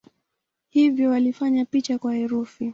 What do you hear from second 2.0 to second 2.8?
herufi.